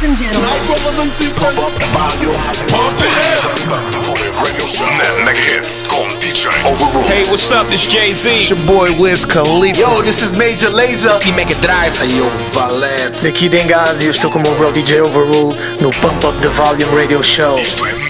[0.00, 0.48] Ladies and gentlemen.
[0.48, 1.44] My brothers and sisters.
[1.44, 2.32] Pump up the volume.
[2.72, 4.86] Pump it radio show.
[5.26, 5.86] Net hits.
[5.86, 7.04] Con DJ Overrule.
[7.04, 7.66] Hey, what's up?
[7.66, 8.30] This Jay-Z.
[8.30, 9.78] It's your boy Wiz Khalifa.
[9.78, 11.20] Yo, this is Major Lazer.
[11.22, 11.94] He make it drive.
[11.98, 13.24] Hey, yo, Valete.
[13.24, 14.06] Daqui Dengazi.
[14.06, 17.56] Eu estou com o meu bro DJ Overrule no Pump Up the Volume Radio Show.
[17.56, 18.09] Isto é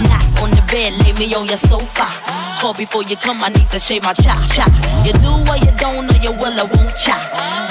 [0.71, 2.07] Bed, lay me on your sofa.
[2.63, 4.71] Call before you come, I need to shave my chop chop.
[5.03, 7.19] You do or you don't, or you will or won't chop.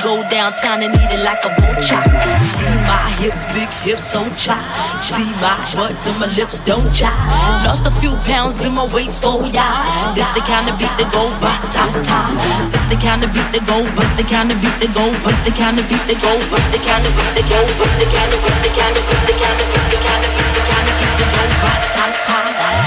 [0.04, 1.96] Go downtown and eat it like a vulture.
[2.44, 4.60] See my hips, big hips, so chop.
[5.00, 7.16] See my butts and my lips don't chop.
[7.64, 10.12] Lost a few pounds in my waist, oh yeah.
[10.12, 12.20] This the kind of beats that go ba ta ta.
[12.68, 15.40] This the kind of beats that go, bust the kind of beat that go, bust
[15.48, 18.04] the kind of beat that go, bust the kind of beats that go, bust the
[18.12, 20.62] kind of, the kind of, bust the kind of, bust the kind of, bust the
[20.68, 22.79] kind of beats that go ba ta ta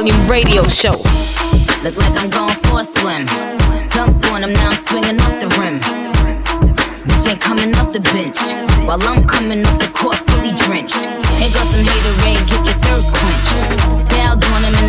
[0.00, 0.96] Volume radio show.
[1.84, 3.26] Look like I'm going for a swim.
[3.92, 5.76] Dunk on him, now I'm swinging off the rim.
[7.04, 8.40] Bitch ain't coming off the bench.
[8.88, 11.04] While I'm coming off the court fully drenched.
[11.36, 14.08] Here goes some hater rain, get your thirst quenched.
[14.08, 14.88] Style doing him in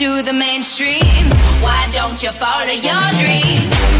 [0.00, 1.28] Into the mainstream.
[1.60, 3.99] Why don't you follow your dreams?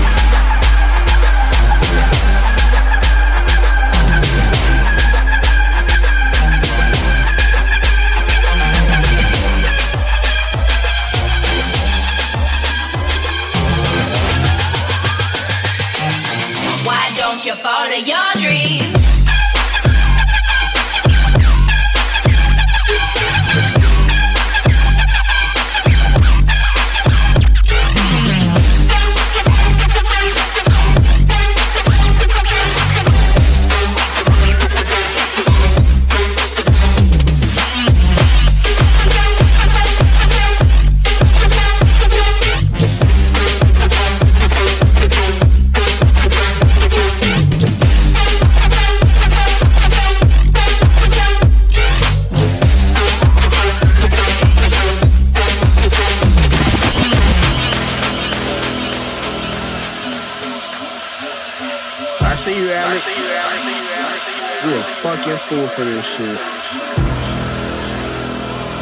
[65.51, 66.39] Fool for this shit.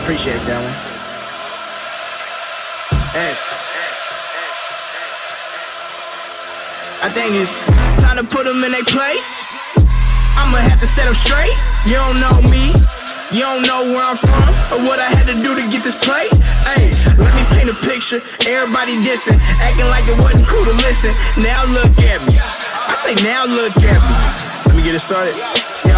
[0.05, 0.77] Appreciate that one.
[3.17, 3.41] S.
[7.01, 7.57] I think it's
[8.05, 9.49] time to put them in their place.
[10.37, 11.57] I'ma have to set them straight.
[11.89, 12.77] You don't know me.
[13.33, 15.97] You don't know where I'm from or what I had to do to get this
[15.97, 16.37] plate.
[16.69, 18.21] Hey, let me paint a picture.
[18.45, 21.17] Everybody dissing, acting like it wasn't cool to listen.
[21.41, 22.37] Now look at me.
[22.37, 24.17] I say now look at me.
[24.69, 25.33] Let me get it started.
[25.89, 25.97] Yo,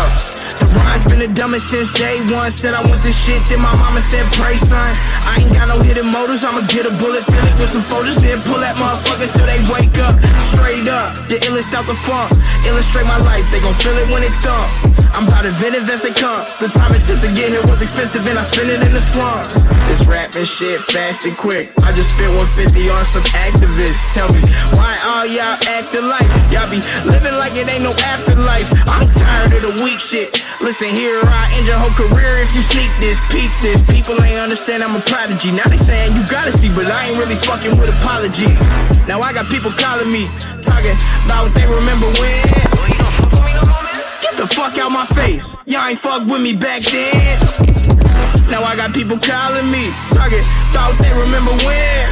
[1.11, 2.55] been the dumbest since day one.
[2.55, 4.95] Said I want this shit, then my mama said pray son.
[5.27, 6.47] I ain't got no hidden motives.
[6.47, 9.59] I'ma get a bullet, fill it with some folders, then pull that motherfucker till they
[9.67, 10.15] wake up.
[10.55, 12.31] Straight up, the illest out the funk.
[12.65, 14.71] Illustrate my life, they gon' feel it when it thump.
[15.11, 16.47] I'm about inventive as they come.
[16.63, 19.03] The time it took to get here was expensive, and I spent it in the
[19.03, 19.53] slums.
[19.91, 21.75] This rapping shit fast and quick.
[21.83, 24.07] I just spent 150 on some activists.
[24.15, 24.41] Tell me
[24.79, 28.71] why all y'all acting like y'all be living like it ain't no afterlife.
[28.87, 30.31] I'm tired of the weak shit.
[30.61, 33.81] Listen here, I end your whole career if you sneak this, peep this.
[33.89, 35.49] People ain't understand I'm a prodigy.
[35.51, 38.61] Now they saying you gotta see, but I ain't really fucking with apologies.
[39.09, 40.29] Now I got people calling me,
[40.61, 40.93] talking
[41.25, 42.45] about what they remember when.
[44.21, 45.57] Get the fuck out my face.
[45.65, 47.33] Y'all ain't fuck with me back then.
[48.53, 52.05] Now I got people calling me, talking about what they remember when.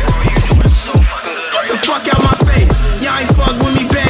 [1.53, 2.79] Get the fuck out my face.
[3.05, 4.08] Y'all ain't fuck with me back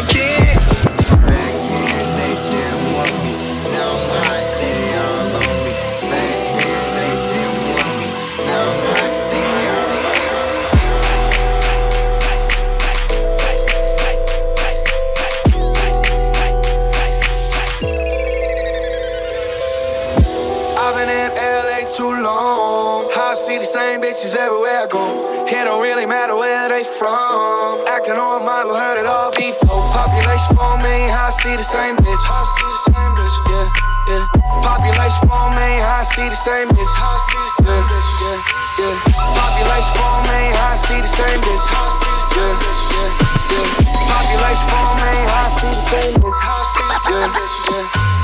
[23.58, 25.02] the same bitches everywhere I go.
[25.46, 27.82] It don't really matter where they from.
[27.90, 29.82] Acting on model, heard it all before.
[29.90, 32.22] Population for me, I see the same bitch.
[32.22, 33.66] I see the same bitch, yeah,
[34.14, 34.24] yeah.
[34.62, 36.86] Population for me, I see the same bitch.
[36.86, 38.38] I see the same bitch, yeah,
[38.78, 38.94] yeah.
[39.34, 41.64] Population for me, I see the same bitch.
[41.66, 43.10] I see the same bitch, yeah,
[43.58, 43.66] yeah.
[44.06, 46.38] Population for me, I see the same bitch.
[46.38, 48.17] I see the same bitch, yeah.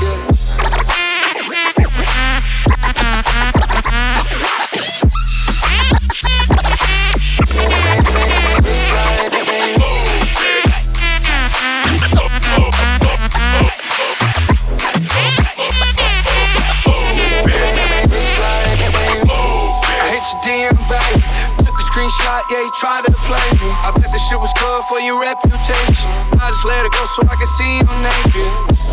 [22.51, 23.69] Yeah, you tried to play me.
[23.81, 26.09] I bet this shit was good for your reputation.
[26.37, 28.49] I just let it go so I can see you naked.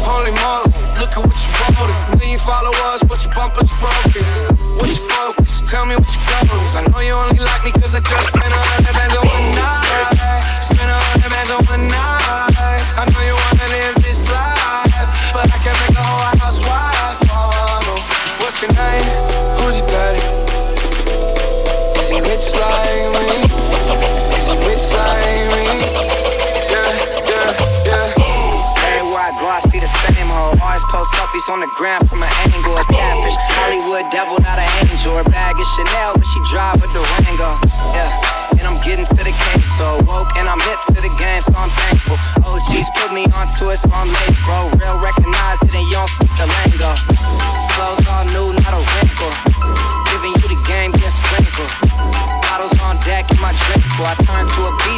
[0.09, 1.93] Holy moly, look at what you wrote.
[2.17, 4.25] Million followers, but your bumper's broken.
[4.81, 5.61] What's your focus?
[5.69, 6.75] Tell me what your goal is.
[6.75, 9.49] I know you only like me cause I just spent a hundred bands on one
[9.53, 10.17] night.
[10.65, 12.83] Spent a hundred bands on one night.
[12.97, 13.37] I know you
[31.49, 32.77] on the ground from an angle.
[32.77, 35.17] A catfish, Hollywood devil, not an angel.
[35.17, 37.59] Her bag is Chanel, but she drive a Durango.
[37.97, 39.67] Yeah, and I'm getting to the case.
[39.75, 42.21] So woke and I'm hip to the game, so I'm thankful.
[42.47, 44.71] OGs put me onto it, so I'm late, bro.
[44.79, 46.95] Real recognize it, and you don't speak the lingo.
[47.75, 49.33] Clothes all new, not a wrinkle.
[50.15, 51.73] Giving you the game, get sprinkled.
[52.47, 54.93] Bottles on deck in my drink before I turn to a beat.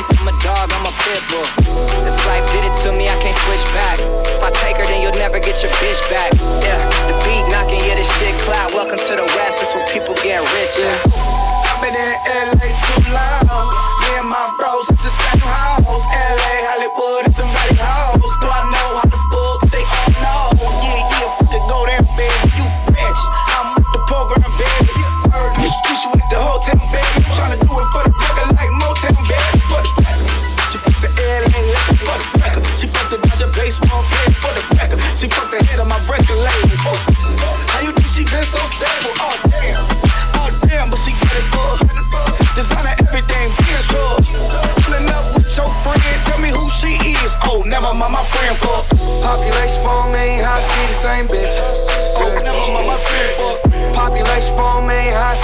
[1.04, 1.54] feeling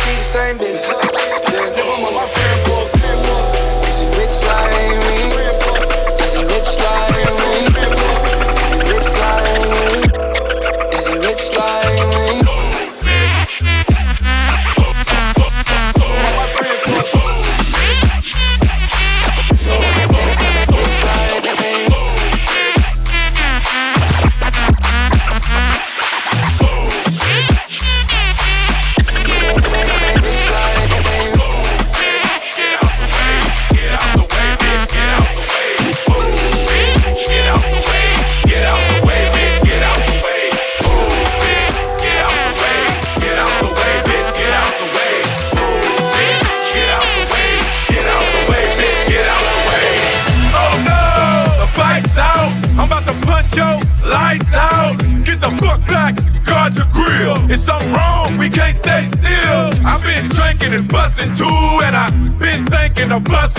[0.00, 0.99] see the same bitch.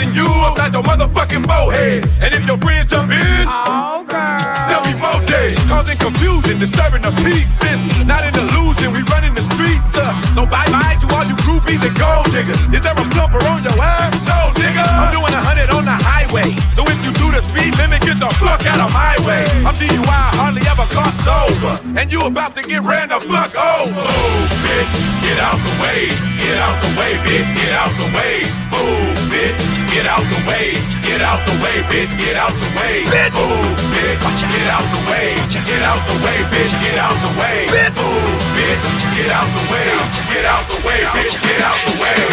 [0.02, 2.10] Busting you upside your motherfucking forehead!
[2.22, 5.58] And if your friends jump in, oh girl, there'll be more days!
[5.70, 7.50] Causing confusion, disturbing the peace.
[7.62, 11.36] It's not an illusion, we running the streets, uh, so bye bye to all you
[11.46, 12.60] groupies and gold diggers.
[12.74, 14.16] Is there a plumper on your ass?
[14.26, 14.82] No, nigga!
[14.82, 18.18] I'm doing a hundred on the highway, so if you do the speed limit, get
[18.18, 19.46] the fuck out of my way.
[19.66, 23.92] I'm DUI, hardly ever caught sober, and you about to get ran the fuck over.
[23.92, 26.10] Move, bitch, get out the way,
[26.42, 28.42] get out the way, bitch, get out the way.
[28.74, 30.71] Move, bitch, get out the way,
[31.04, 33.04] get out the way, bitch, get out the way.
[33.12, 37.32] Bitch, move, bitch, get out the way, get out the way, bitch, get out the
[37.36, 37.67] way.
[37.67, 38.84] Bitch, move, bitch,
[39.19, 39.91] get out the way,
[40.32, 42.23] get out the way, bitch, get out the way.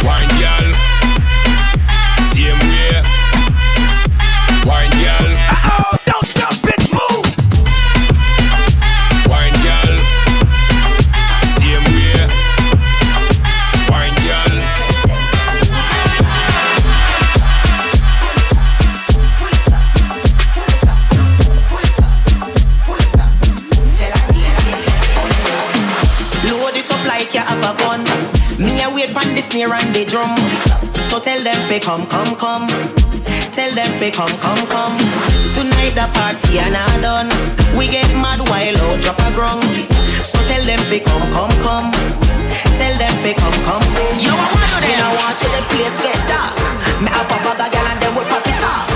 [0.00, 0.66] Wine girl,
[2.32, 3.04] same way.
[4.64, 4.99] Wine
[29.50, 30.30] snare and the drum.
[31.10, 32.66] So tell them fi come, come, come.
[33.50, 34.96] Tell them fi come, come, come.
[35.54, 37.30] Tonight the party and not done.
[37.74, 39.62] We get mad while out drop a grung.
[40.22, 41.90] So tell them fi come, come, come.
[42.78, 43.86] Tell them fi come, come.
[44.22, 46.54] Yo, I want you know want see the place get dark.
[47.02, 48.86] Me have a bag of gyal and them will pop it off,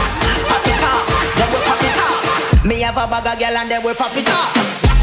[0.49, 1.05] pop it off.
[1.35, 2.65] Them will pop it off.
[2.65, 4.94] Me have a bag of gyal and them will pop it off.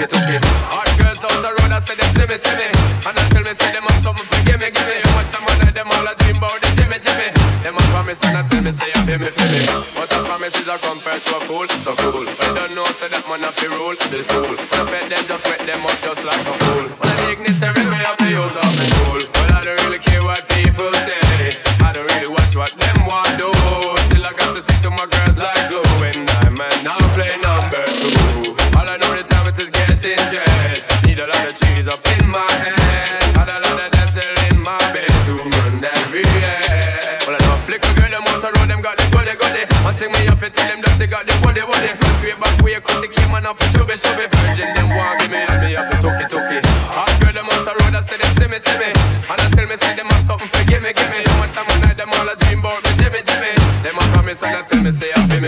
[0.00, 0.42] Me have to talk it, talk it.
[0.72, 2.66] Hot girls out the road, I say them see me, see me.
[3.04, 4.96] And I tell me, say them have something for give me, give me.
[5.04, 5.44] How much I'm
[5.76, 7.28] them all a dream about the Jimmy, Jimmy.
[7.60, 9.60] Them a promise and I tell me, say you feel me, feel me.
[9.96, 12.24] But a promise is a compared to a fool, so cool.
[12.24, 14.56] I don't know, say that man have to rule the school.
[14.72, 15.84] So bet them just wet them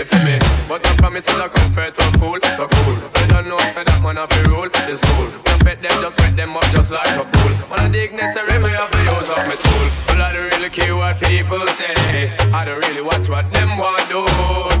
[0.03, 0.35] it for me.
[0.67, 2.39] But I promise you, I comfort to a fool.
[2.55, 2.95] So cool.
[3.15, 4.67] They don't know, so that man have to rule.
[4.91, 5.31] It's cool.
[5.47, 7.53] Don't bet them, just wet them up just like a fool.
[7.71, 9.87] On a dignitary, we have to use up my tool.
[10.07, 11.95] But I don't really care what people say.
[12.51, 14.21] I don't really watch what them want do.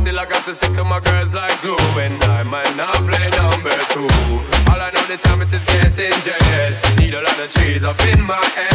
[0.03, 1.79] Still, I got to stick to my girls like glue.
[2.03, 4.07] And I might not play number two.
[4.69, 6.75] All I know the time it is getting jaded.
[6.99, 8.72] Need a lot of trees up in my head.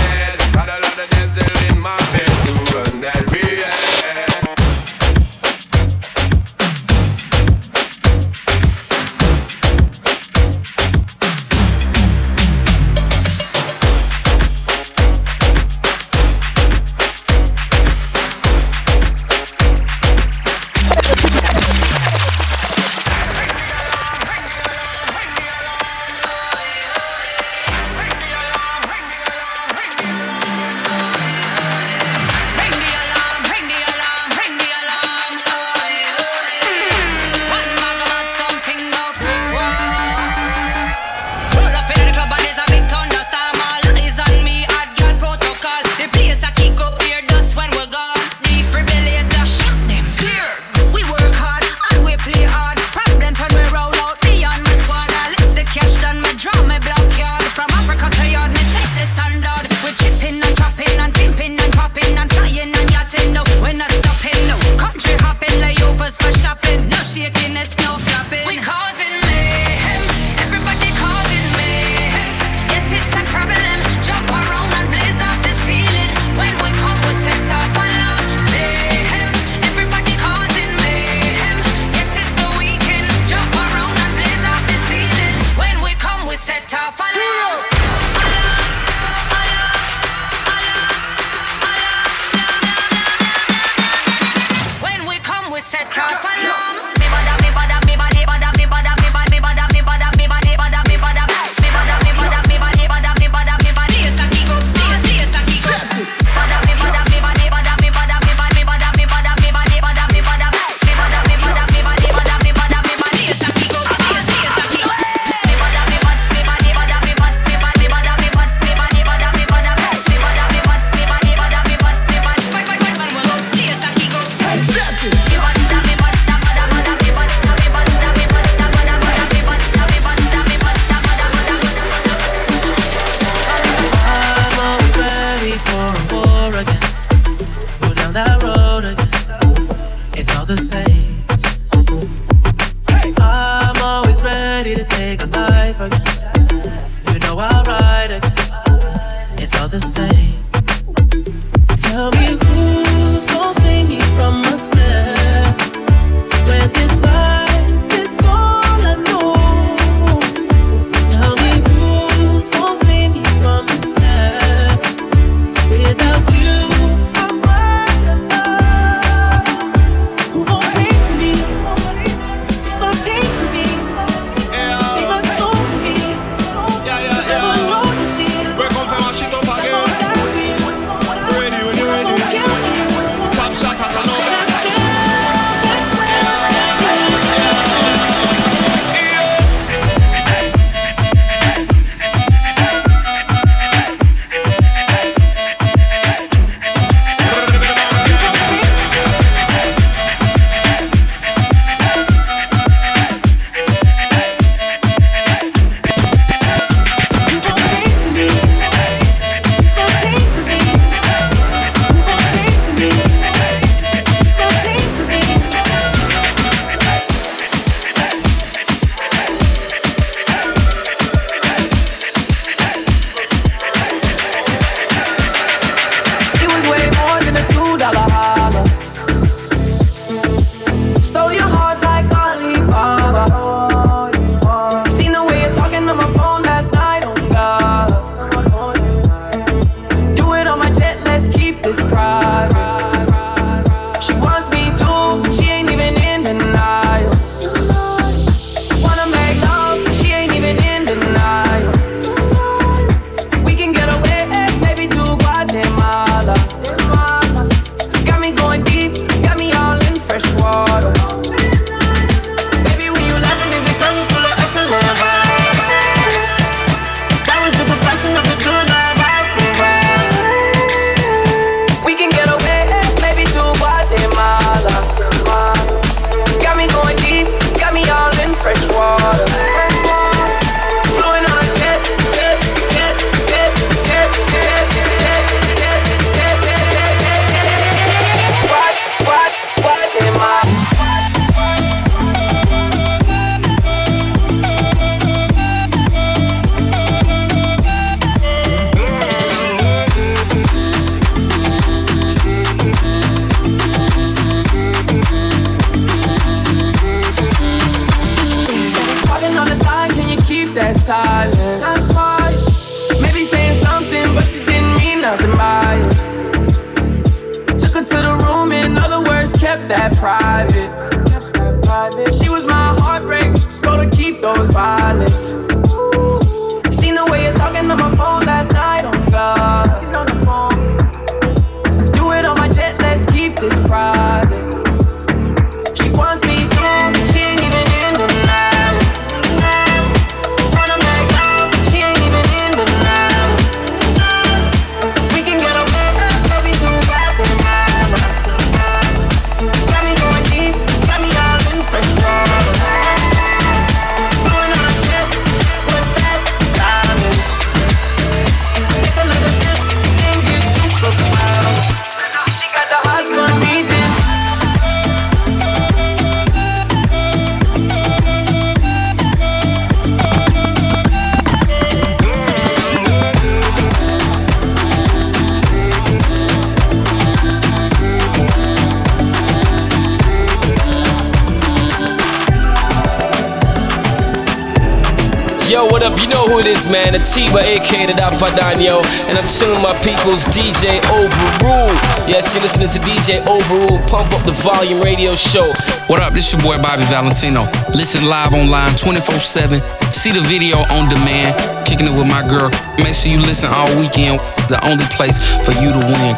[387.95, 388.85] Dapadano.
[389.09, 391.73] And I'm chilling my people's DJ Overrule.
[392.09, 395.53] Yes, you're listening to DJ Overrule, Pump Up the Volume radio show.
[395.87, 396.13] What up?
[396.13, 397.45] This your boy Bobby Valentino.
[397.73, 399.61] Listen live online 24 7.
[399.93, 401.37] See the video on demand.
[401.67, 402.51] Kicking it with my girl.
[402.79, 404.21] Make sure you listen all weekend.
[404.49, 406.15] The only place for you to win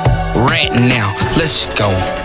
[0.46, 1.14] right now.
[1.36, 2.19] Let's go.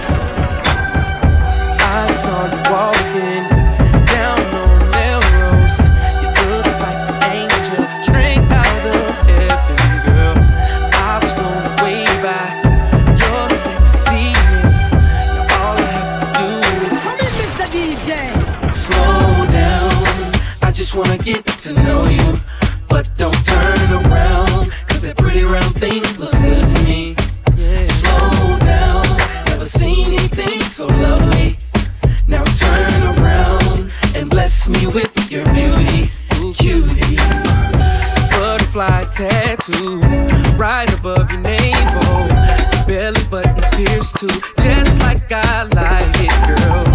[44.27, 46.85] Just like I like it, girl.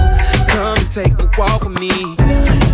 [0.49, 2.17] Come take a walk with me.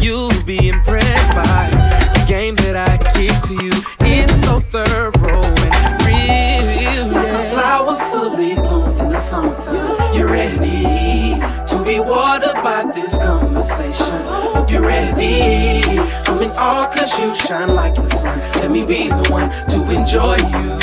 [0.00, 1.70] You'll be impressed by
[2.14, 3.72] the game that I give to you.
[4.00, 7.06] It's so thorough and real.
[7.12, 10.14] Like a flower fully bloom in the summertime.
[10.14, 14.24] You're ready to be watered by this conversation.
[14.68, 15.98] You're ready.
[16.26, 18.38] I'm in awe cause you shine like the sun.
[18.60, 20.75] Let me be the one to enjoy you.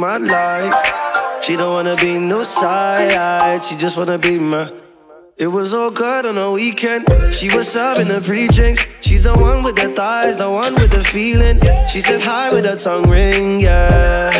[0.00, 0.72] My life.
[1.44, 4.72] She don't wanna be no side, she just wanna be my.
[5.36, 7.06] It was all good on the weekend.
[7.32, 8.86] She was serving the pre-drinks.
[9.02, 11.60] She's the one with the thighs, the one with the feeling.
[11.86, 14.30] She said hi with her tongue ring, yeah.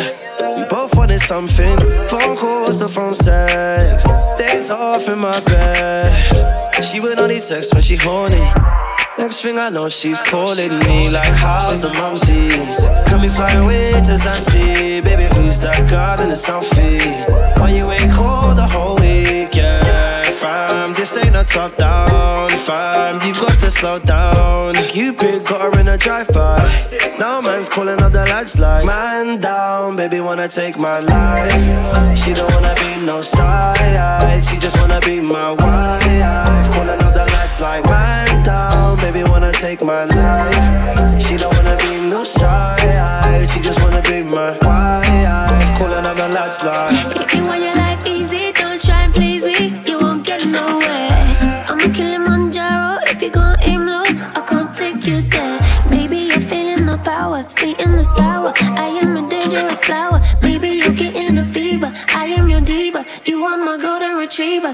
[0.57, 1.77] We both wanted something.
[2.07, 4.03] Phone calls, the phone sex.
[4.39, 6.83] Days off in my bed.
[6.83, 8.45] She would only text when she horny.
[9.21, 12.49] Next thing I know, she's calling me like, how's the mumsy?
[13.07, 15.03] Can we fly away to Zante?
[15.03, 17.29] Baby, who's that girl in the selfie?
[17.59, 20.95] Why you ain't called the whole week, yeah, fam?
[20.95, 23.21] This ain't a top down, fam.
[23.21, 24.73] You got to slow down.
[24.89, 26.57] Cupid got her in a drive-by.
[27.19, 32.17] Now man's calling up the lads like, man down, baby wanna take my life.
[32.17, 36.71] She don't wanna be no side, she just wanna be my wife.
[36.73, 38.30] Calling up the lads like, man
[39.61, 41.21] take my life.
[41.21, 45.77] She don't wanna be no side, she just wanna be my wife.
[45.77, 47.15] Calling up the lads like.
[47.15, 49.83] If you want your life easy, don't try and please me.
[49.85, 51.11] You won't get nowhere.
[51.69, 53.01] I'm a Kilimanjaro.
[53.11, 54.05] If you gon' aim low,
[54.39, 55.59] I can't take you there.
[55.91, 58.53] Baby, you're feeling the power, sweet and the sour.
[58.57, 60.19] I am a dangerous flower.
[60.41, 61.93] Baby, you're getting a fever.
[62.21, 63.05] I am your diva.
[63.25, 64.73] You are my golden retriever.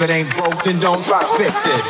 [0.00, 1.82] if it ain't broke, then don't try to fix it.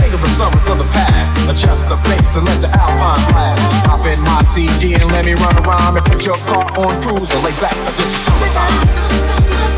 [0.00, 1.36] Think of the summers of the past.
[1.50, 3.84] Adjust the bass and let the alpine blast.
[3.84, 7.30] Pop in my CD and let me run around and put your car on cruise
[7.32, 9.75] and lay back as it's summertime.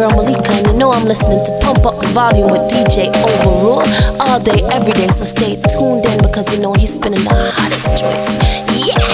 [0.00, 3.84] Girl Malika, and you know I'm listening to Pump Up the Volume with DJ Overrule
[4.18, 5.08] all day, every day.
[5.08, 8.32] So stay tuned in because you know he's spinning the hottest joints.
[8.80, 9.09] Yeah!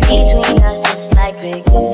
[0.00, 1.85] between us, just like big.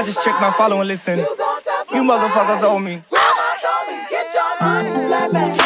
[0.00, 1.18] I just check my follow and listen.
[1.18, 1.24] You,
[1.92, 3.02] you motherfuckers owe me.
[4.08, 5.56] Get your money, black man.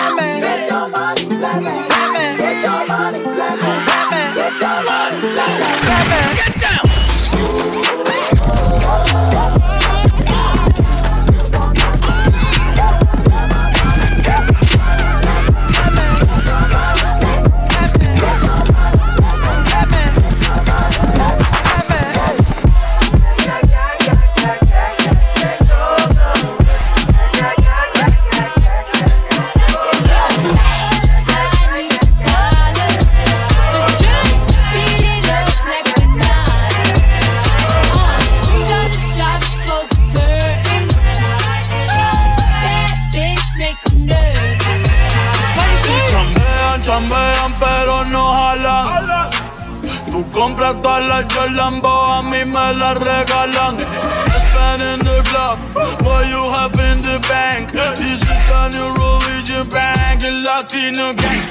[0.41, 2.37] Get your money, black man.
[2.37, 4.35] Get your money, black man.
[4.35, 5.61] Get your money, black
[6.11, 6.35] man.
[6.35, 6.94] Get down.
[50.73, 51.81] regalan.
[51.83, 53.77] Yo a mí me la regalan.
[54.45, 55.59] Spend in the club,
[56.03, 57.73] what you have in the bank.
[57.73, 61.43] This is the new religion bank, the Latino gang.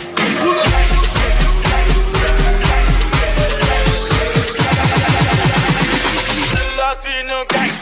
[6.78, 7.73] Latino gang.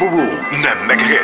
[0.00, 0.32] Overrule.
[0.62, 1.19] La Maghreb.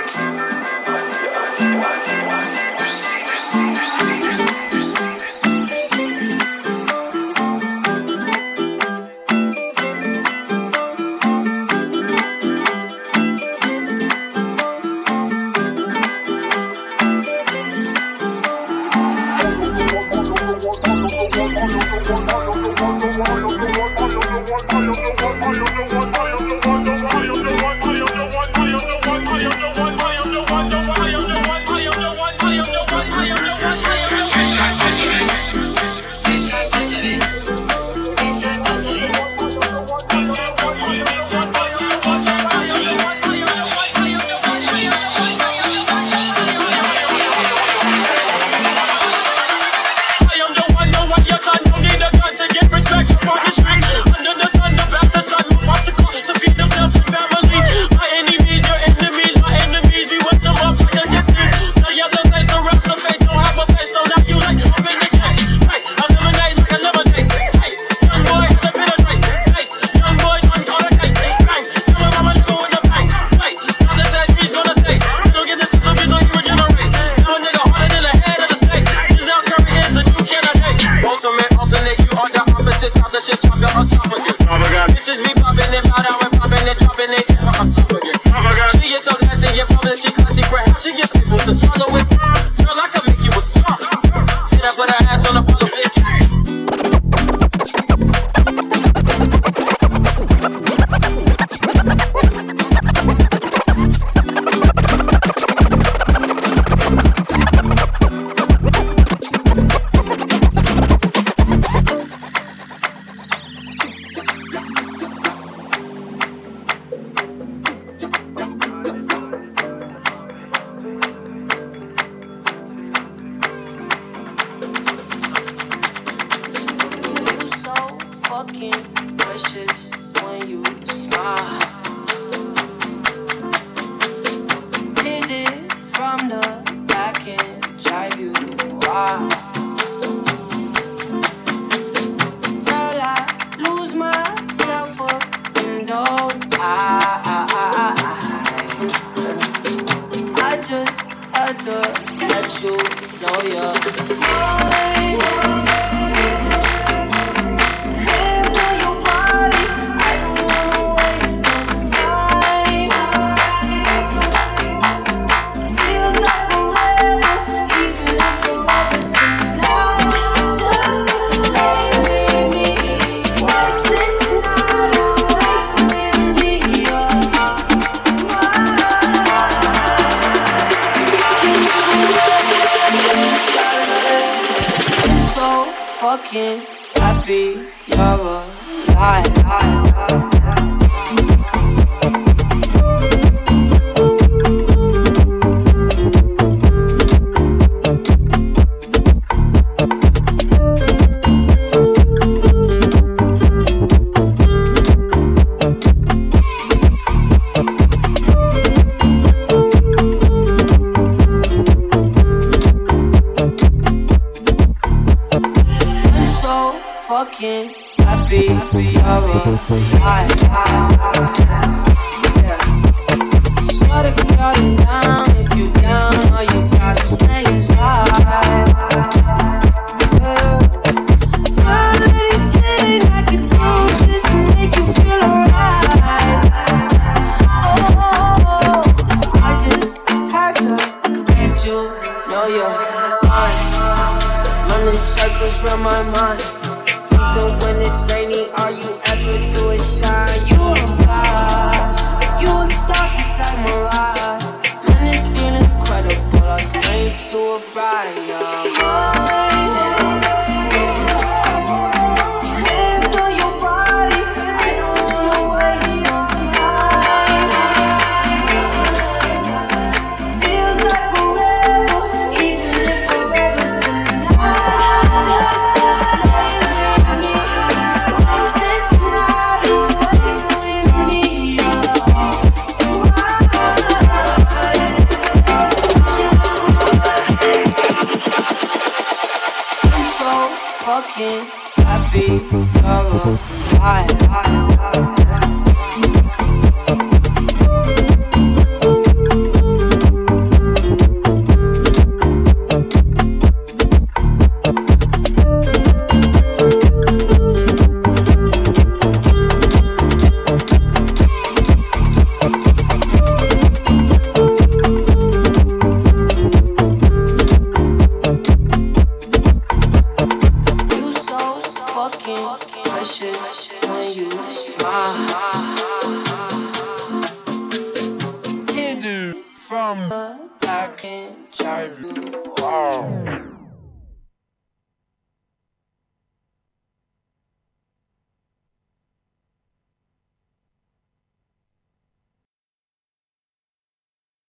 [257.96, 258.35] A